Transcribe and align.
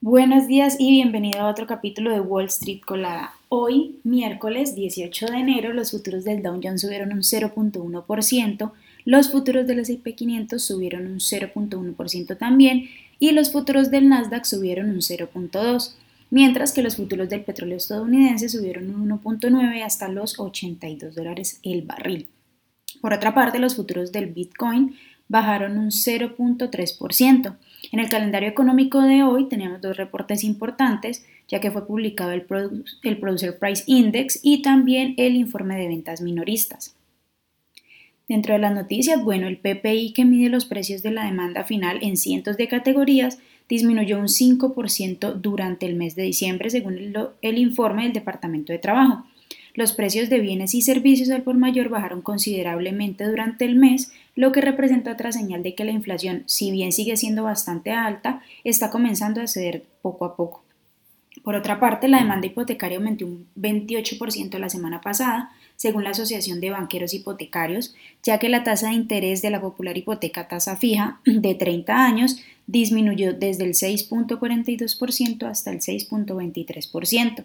Buenos 0.00 0.46
días 0.46 0.76
y 0.78 0.92
bienvenido 0.92 1.40
a 1.40 1.50
otro 1.50 1.66
capítulo 1.66 2.12
de 2.12 2.20
Wall 2.20 2.44
Street 2.44 2.82
Colada. 2.86 3.34
Hoy, 3.48 3.98
miércoles 4.04 4.76
18 4.76 5.26
de 5.26 5.38
enero, 5.38 5.72
los 5.72 5.90
futuros 5.90 6.22
del 6.22 6.40
Dow 6.40 6.60
Jones 6.62 6.82
subieron 6.82 7.12
un 7.12 7.22
0.1%, 7.22 8.72
los 9.04 9.32
futuros 9.32 9.66
del 9.66 9.80
S&P 9.80 10.14
500 10.14 10.62
subieron 10.62 11.08
un 11.08 11.18
0.1% 11.18 12.38
también 12.38 12.88
y 13.18 13.32
los 13.32 13.50
futuros 13.50 13.90
del 13.90 14.08
Nasdaq 14.08 14.44
subieron 14.44 14.88
un 14.88 15.00
0.2%, 15.00 15.94
mientras 16.30 16.70
que 16.70 16.82
los 16.82 16.94
futuros 16.94 17.28
del 17.28 17.42
petróleo 17.42 17.78
estadounidense 17.78 18.48
subieron 18.48 18.94
un 18.94 19.10
1.9 19.20 19.82
hasta 19.82 20.06
los 20.06 20.38
82 20.38 21.16
dólares 21.16 21.58
el 21.64 21.82
barril. 21.82 22.28
Por 23.00 23.14
otra 23.14 23.34
parte, 23.34 23.58
los 23.58 23.74
futuros 23.74 24.12
del 24.12 24.26
Bitcoin 24.26 24.94
bajaron 25.26 25.76
un 25.76 25.90
0.3%. 25.90 27.56
En 27.92 28.00
el 28.00 28.08
calendario 28.08 28.48
económico 28.48 29.00
de 29.02 29.22
hoy 29.22 29.48
tenemos 29.48 29.80
dos 29.80 29.96
reportes 29.96 30.44
importantes, 30.44 31.24
ya 31.46 31.60
que 31.60 31.70
fue 31.70 31.86
publicado 31.86 32.32
el, 32.32 32.42
Producer 32.42 33.58
Price 33.58 33.84
Index 33.86 34.40
y 34.42 34.62
también 34.62 35.14
el 35.16 35.36
informe 35.36 35.76
de 35.76 35.88
ventas 35.88 36.20
minoristas. 36.20 36.94
Dentro 38.28 38.52
de 38.52 38.60
las 38.60 38.74
noticias, 38.74 39.24
bueno, 39.24 39.46
el 39.46 39.56
PPI 39.56 40.12
que 40.12 40.26
mide 40.26 40.50
los 40.50 40.66
precios 40.66 41.02
de 41.02 41.12
la 41.12 41.24
demanda 41.24 41.64
final 41.64 41.98
en 42.02 42.18
cientos 42.18 42.58
de 42.58 42.68
categorías 42.68 43.38
disminuyó 43.70 44.18
un 44.18 44.28
5% 44.28 45.34
durante 45.34 45.86
el 45.86 45.94
mes 45.94 46.14
de 46.14 46.24
diciembre, 46.24 46.68
según 46.68 46.98
el 47.40 47.58
informe 47.58 48.02
del 48.02 48.12
Departamento 48.12 48.72
de 48.72 48.78
Trabajo. 48.78 49.24
Los 49.78 49.92
precios 49.92 50.28
de 50.28 50.40
bienes 50.40 50.74
y 50.74 50.82
servicios 50.82 51.30
al 51.30 51.42
por 51.42 51.56
mayor 51.56 51.88
bajaron 51.88 52.20
considerablemente 52.20 53.22
durante 53.22 53.64
el 53.64 53.76
mes, 53.76 54.10
lo 54.34 54.50
que 54.50 54.60
representa 54.60 55.12
otra 55.12 55.30
señal 55.30 55.62
de 55.62 55.76
que 55.76 55.84
la 55.84 55.92
inflación, 55.92 56.42
si 56.46 56.72
bien 56.72 56.90
sigue 56.90 57.16
siendo 57.16 57.44
bastante 57.44 57.92
alta, 57.92 58.42
está 58.64 58.90
comenzando 58.90 59.40
a 59.40 59.46
ceder 59.46 59.84
poco 60.02 60.24
a 60.24 60.34
poco. 60.34 60.64
Por 61.44 61.54
otra 61.54 61.78
parte, 61.78 62.08
la 62.08 62.18
demanda 62.18 62.48
hipotecaria 62.48 62.98
aumentó 62.98 63.24
un 63.24 63.46
28% 63.56 64.58
la 64.58 64.68
semana 64.68 65.00
pasada, 65.00 65.52
según 65.76 66.02
la 66.02 66.10
Asociación 66.10 66.60
de 66.60 66.70
Banqueros 66.70 67.14
Hipotecarios, 67.14 67.94
ya 68.24 68.40
que 68.40 68.48
la 68.48 68.64
tasa 68.64 68.88
de 68.88 68.94
interés 68.94 69.42
de 69.42 69.50
la 69.50 69.60
popular 69.60 69.96
hipoteca 69.96 70.48
tasa 70.48 70.74
fija 70.74 71.20
de 71.24 71.54
30 71.54 72.04
años 72.04 72.40
disminuyó 72.66 73.32
desde 73.32 73.62
el 73.62 73.74
6.42% 73.74 75.48
hasta 75.48 75.70
el 75.70 75.78
6.23%. 75.78 77.44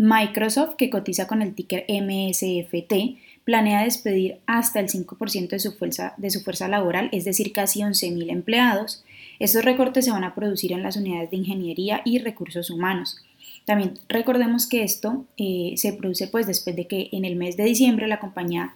Microsoft, 0.00 0.76
que 0.76 0.88
cotiza 0.88 1.26
con 1.26 1.42
el 1.42 1.54
ticker 1.54 1.84
MSFT, 1.86 3.18
planea 3.44 3.84
despedir 3.84 4.38
hasta 4.46 4.80
el 4.80 4.88
5% 4.88 5.50
de 5.50 5.58
su, 5.58 5.72
fuerza, 5.72 6.14
de 6.16 6.30
su 6.30 6.40
fuerza 6.40 6.68
laboral, 6.68 7.10
es 7.12 7.26
decir, 7.26 7.52
casi 7.52 7.80
11.000 7.80 8.30
empleados. 8.30 9.04
Estos 9.40 9.62
recortes 9.62 10.06
se 10.06 10.10
van 10.10 10.24
a 10.24 10.34
producir 10.34 10.72
en 10.72 10.82
las 10.82 10.96
unidades 10.96 11.30
de 11.30 11.36
ingeniería 11.36 12.00
y 12.06 12.18
recursos 12.18 12.70
humanos. 12.70 13.18
También 13.66 13.98
recordemos 14.08 14.66
que 14.66 14.84
esto 14.84 15.26
eh, 15.36 15.74
se 15.76 15.92
produce 15.92 16.28
pues 16.28 16.46
después 16.46 16.74
de 16.76 16.86
que 16.86 17.10
en 17.12 17.26
el 17.26 17.36
mes 17.36 17.58
de 17.58 17.64
diciembre 17.64 18.08
la 18.08 18.20
compañía 18.20 18.74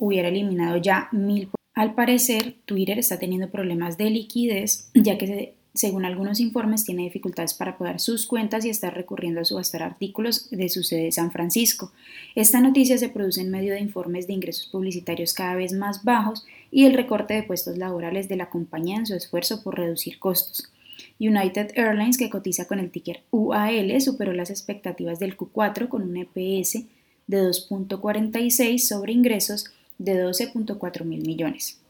hubiera 0.00 0.26
eliminado 0.26 0.76
ya 0.78 1.06
mil. 1.12 1.50
Al 1.74 1.94
parecer, 1.94 2.56
Twitter 2.64 2.98
está 2.98 3.20
teniendo 3.20 3.48
problemas 3.48 3.96
de 3.96 4.10
liquidez, 4.10 4.90
ya 4.92 5.18
que 5.18 5.26
se 5.28 5.54
según 5.74 6.04
algunos 6.04 6.38
informes, 6.38 6.84
tiene 6.84 7.02
dificultades 7.02 7.52
para 7.52 7.76
pagar 7.76 7.98
sus 7.98 8.26
cuentas 8.26 8.64
y 8.64 8.70
está 8.70 8.90
recurriendo 8.90 9.40
a 9.40 9.44
subastar 9.44 9.82
artículos 9.82 10.48
de 10.50 10.68
su 10.68 10.84
sede 10.84 11.06
de 11.06 11.12
San 11.12 11.32
Francisco. 11.32 11.90
Esta 12.36 12.60
noticia 12.60 12.96
se 12.96 13.08
produce 13.08 13.40
en 13.40 13.50
medio 13.50 13.72
de 13.72 13.80
informes 13.80 14.28
de 14.28 14.34
ingresos 14.34 14.68
publicitarios 14.68 15.34
cada 15.34 15.56
vez 15.56 15.72
más 15.72 16.04
bajos 16.04 16.46
y 16.70 16.84
el 16.84 16.94
recorte 16.94 17.34
de 17.34 17.42
puestos 17.42 17.76
laborales 17.76 18.28
de 18.28 18.36
la 18.36 18.50
compañía 18.50 18.98
en 18.98 19.06
su 19.06 19.14
esfuerzo 19.16 19.64
por 19.64 19.76
reducir 19.76 20.20
costos. 20.20 20.70
United 21.18 21.72
Airlines, 21.74 22.18
que 22.18 22.30
cotiza 22.30 22.66
con 22.66 22.78
el 22.78 22.92
ticker 22.92 23.22
UAL, 23.32 24.00
superó 24.00 24.32
las 24.32 24.50
expectativas 24.50 25.18
del 25.18 25.36
Q4 25.36 25.88
con 25.88 26.02
un 26.02 26.16
EPS 26.16 26.84
de 27.26 27.42
2.46 27.42 28.78
sobre 28.78 29.12
ingresos 29.12 29.72
de 29.98 30.24
12.4 30.24 31.04
mil 31.04 31.26
millones 31.26 31.80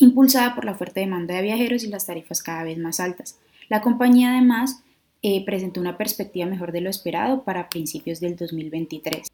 impulsada 0.00 0.54
por 0.54 0.64
la 0.64 0.74
fuerte 0.74 1.00
demanda 1.00 1.34
de 1.34 1.42
viajeros 1.42 1.84
y 1.84 1.88
las 1.88 2.06
tarifas 2.06 2.42
cada 2.42 2.64
vez 2.64 2.78
más 2.78 3.00
altas. 3.00 3.38
La 3.68 3.80
compañía 3.80 4.32
además 4.32 4.82
eh, 5.22 5.44
presentó 5.44 5.80
una 5.80 5.96
perspectiva 5.96 6.46
mejor 6.46 6.72
de 6.72 6.80
lo 6.80 6.90
esperado 6.90 7.44
para 7.44 7.68
principios 7.68 8.20
del 8.20 8.36
2023. 8.36 9.28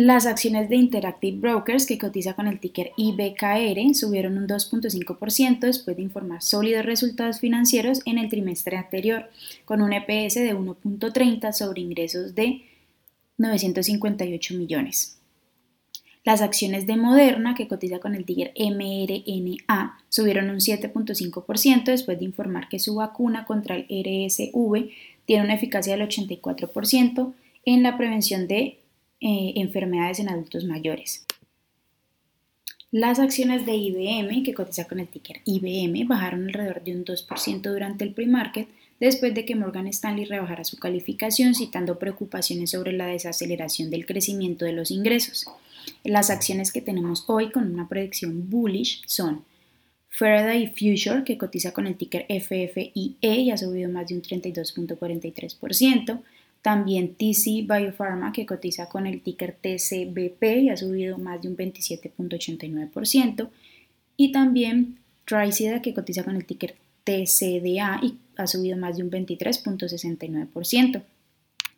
Las 0.00 0.26
acciones 0.26 0.68
de 0.68 0.76
Interactive 0.76 1.38
Brokers, 1.38 1.84
que 1.84 1.98
cotiza 1.98 2.34
con 2.34 2.46
el 2.46 2.60
ticker 2.60 2.92
IBKR, 2.96 3.94
subieron 3.94 4.38
un 4.38 4.46
2.5% 4.46 5.58
después 5.58 5.96
de 5.96 6.04
informar 6.04 6.40
sólidos 6.40 6.86
resultados 6.86 7.40
financieros 7.40 8.02
en 8.04 8.18
el 8.18 8.28
trimestre 8.28 8.76
anterior, 8.76 9.28
con 9.64 9.82
un 9.82 9.92
EPS 9.92 10.34
de 10.36 10.54
1.30 10.54 11.52
sobre 11.52 11.80
ingresos 11.80 12.36
de 12.36 12.62
958 13.38 14.54
millones. 14.54 15.17
Las 16.28 16.42
acciones 16.42 16.86
de 16.86 16.98
Moderna, 16.98 17.54
que 17.54 17.68
cotiza 17.68 18.00
con 18.00 18.14
el 18.14 18.26
ticker 18.26 18.52
mRNA, 18.54 19.98
subieron 20.10 20.50
un 20.50 20.58
7.5% 20.58 21.84
después 21.84 22.18
de 22.18 22.26
informar 22.26 22.68
que 22.68 22.78
su 22.78 22.96
vacuna 22.96 23.46
contra 23.46 23.76
el 23.76 23.84
RSV 23.88 24.90
tiene 25.24 25.44
una 25.44 25.54
eficacia 25.54 25.96
del 25.96 26.06
84% 26.06 27.32
en 27.64 27.82
la 27.82 27.96
prevención 27.96 28.46
de 28.46 28.78
eh, 29.22 29.52
enfermedades 29.56 30.18
en 30.18 30.28
adultos 30.28 30.64
mayores. 30.64 31.24
Las 32.90 33.20
acciones 33.20 33.64
de 33.64 33.76
IBM, 33.76 34.42
que 34.42 34.52
cotiza 34.52 34.86
con 34.86 35.00
el 35.00 35.08
ticker 35.08 35.40
IBM, 35.46 36.06
bajaron 36.06 36.44
alrededor 36.44 36.84
de 36.84 36.94
un 36.94 37.06
2% 37.06 37.62
durante 37.62 38.04
el 38.04 38.12
pre-market 38.12 38.68
después 39.00 39.32
de 39.32 39.46
que 39.46 39.56
Morgan 39.56 39.86
Stanley 39.86 40.26
rebajara 40.26 40.64
su 40.64 40.76
calificación 40.76 41.54
citando 41.54 41.98
preocupaciones 41.98 42.72
sobre 42.72 42.92
la 42.92 43.06
desaceleración 43.06 43.88
del 43.88 44.04
crecimiento 44.04 44.66
de 44.66 44.74
los 44.74 44.90
ingresos. 44.90 45.46
Las 46.04 46.30
acciones 46.30 46.72
que 46.72 46.80
tenemos 46.80 47.24
hoy 47.26 47.50
con 47.50 47.72
una 47.72 47.88
predicción 47.88 48.48
bullish 48.50 49.02
son 49.06 49.44
Faraday 50.08 50.68
Future, 50.68 51.24
que 51.24 51.38
cotiza 51.38 51.72
con 51.72 51.86
el 51.86 51.96
ticker 51.96 52.26
FFIE 52.28 52.92
y 52.94 53.50
ha 53.50 53.56
subido 53.56 53.90
más 53.90 54.08
de 54.08 54.16
un 54.16 54.22
32.43%. 54.22 56.20
También 56.62 57.14
TC 57.14 57.66
Biopharma, 57.66 58.32
que 58.32 58.44
cotiza 58.44 58.88
con 58.88 59.06
el 59.06 59.20
ticker 59.22 59.56
TCBP 59.60 60.42
y 60.62 60.70
ha 60.70 60.76
subido 60.76 61.18
más 61.18 61.40
de 61.40 61.48
un 61.48 61.56
27.89%. 61.56 63.48
Y 64.16 64.32
también 64.32 64.98
Tricida, 65.24 65.82
que 65.82 65.94
cotiza 65.94 66.24
con 66.24 66.34
el 66.36 66.44
ticker 66.44 66.74
TCDA 67.04 68.00
y 68.02 68.18
ha 68.36 68.46
subido 68.46 68.76
más 68.76 68.96
de 68.96 69.02
un 69.02 69.10
23.69%. 69.10 71.02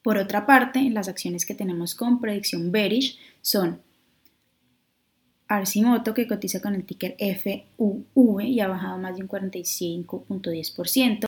Por 0.03 0.17
otra 0.17 0.47
parte, 0.47 0.89
las 0.91 1.09
acciones 1.09 1.45
que 1.45 1.55
tenemos 1.55 1.95
con 1.95 2.21
predicción 2.21 2.73
bearish 2.73 3.19
son 3.43 3.81
Arcimoto, 5.51 6.15
que 6.15 6.29
cotiza 6.29 6.61
con 6.63 6.77
el 6.77 6.85
ticker 6.85 7.17
FUV 7.19 8.41
y 8.43 8.61
ha 8.61 8.69
bajado 8.69 8.99
más 8.99 9.17
de 9.17 9.23
un 9.23 9.29
45.10%. 9.29 11.27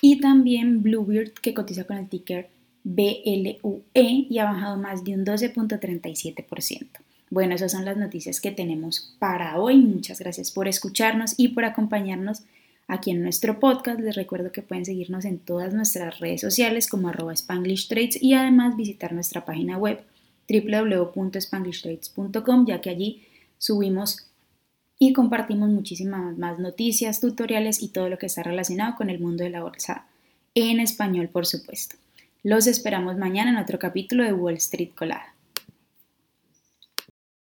Y 0.00 0.20
también 0.20 0.82
Bluebeard, 0.82 1.34
que 1.34 1.54
cotiza 1.54 1.84
con 1.84 1.98
el 1.98 2.08
ticker 2.08 2.50
BLUE 2.82 3.84
y 3.94 4.38
ha 4.38 4.44
bajado 4.44 4.76
más 4.76 5.04
de 5.04 5.14
un 5.14 5.24
12.37%. 5.24 6.88
Bueno, 7.30 7.54
esas 7.54 7.70
son 7.70 7.84
las 7.84 7.96
noticias 7.96 8.40
que 8.40 8.50
tenemos 8.50 9.14
para 9.20 9.60
hoy. 9.60 9.76
Muchas 9.76 10.18
gracias 10.18 10.50
por 10.50 10.66
escucharnos 10.66 11.34
y 11.36 11.48
por 11.48 11.64
acompañarnos 11.64 12.42
aquí 12.88 13.12
en 13.12 13.22
nuestro 13.22 13.60
podcast. 13.60 14.00
Les 14.00 14.16
recuerdo 14.16 14.50
que 14.50 14.62
pueden 14.62 14.84
seguirnos 14.84 15.24
en 15.24 15.38
todas 15.38 15.72
nuestras 15.74 16.18
redes 16.18 16.40
sociales 16.40 16.88
como 16.88 17.08
arroba 17.08 17.34
Spanglish 17.34 17.88
y 18.20 18.34
además 18.34 18.76
visitar 18.76 19.12
nuestra 19.12 19.44
página 19.44 19.78
web 19.78 20.00
www.spanglishtrades.com 20.48 22.66
ya 22.66 22.80
que 22.80 22.90
allí 22.90 23.22
subimos 23.58 24.26
y 24.98 25.12
compartimos 25.12 25.68
muchísimas 25.68 26.36
más 26.38 26.58
noticias, 26.58 27.20
tutoriales 27.20 27.82
y 27.82 27.88
todo 27.88 28.08
lo 28.08 28.18
que 28.18 28.26
está 28.26 28.42
relacionado 28.42 28.96
con 28.96 29.10
el 29.10 29.20
mundo 29.20 29.44
de 29.44 29.50
la 29.50 29.62
bolsa 29.62 30.06
en 30.54 30.80
español, 30.80 31.28
por 31.28 31.46
supuesto. 31.46 31.96
Los 32.42 32.66
esperamos 32.66 33.16
mañana 33.16 33.50
en 33.50 33.58
otro 33.58 33.78
capítulo 33.78 34.24
de 34.24 34.32
Wall 34.32 34.54
Street 34.54 34.90
Colada. 34.94 35.34